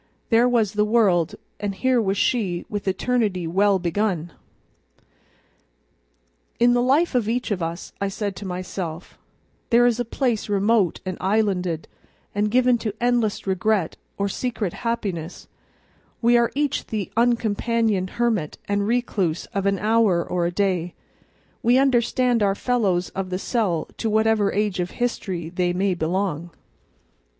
There 0.31 0.49
was 0.49 0.73
the 0.73 0.83
world, 0.83 1.35
and 1.59 1.75
here 1.75 2.01
was 2.01 2.17
she 2.17 2.65
with 2.67 2.87
eternity 2.87 3.45
well 3.45 3.77
begun. 3.77 4.33
In 6.59 6.73
the 6.73 6.81
life 6.81 7.13
of 7.13 7.29
each 7.29 7.51
of 7.51 7.61
us, 7.61 7.93
I 8.01 8.07
said 8.07 8.35
to 8.37 8.45
myself, 8.47 9.19
there 9.69 9.85
is 9.85 9.99
a 9.99 10.03
place 10.03 10.49
remote 10.49 11.01
and 11.05 11.19
islanded, 11.21 11.87
and 12.33 12.49
given 12.49 12.79
to 12.79 12.95
endless 12.99 13.45
regret 13.45 13.95
or 14.17 14.27
secret 14.27 14.73
happiness; 14.73 15.47
we 16.19 16.35
are 16.35 16.51
each 16.55 16.87
the 16.87 17.11
uncompanioned 17.15 18.09
hermit 18.17 18.57
and 18.67 18.87
recluse 18.87 19.45
of 19.53 19.67
an 19.67 19.77
hour 19.77 20.27
or 20.27 20.47
a 20.47 20.51
day; 20.51 20.95
we 21.61 21.77
understand 21.77 22.41
our 22.41 22.55
fellows 22.55 23.09
of 23.09 23.29
the 23.29 23.37
cell 23.37 23.87
to 23.99 24.09
whatever 24.09 24.51
age 24.51 24.79
of 24.79 24.89
history 24.97 25.49
they 25.49 25.73
may 25.73 25.93
belong. 25.93 26.49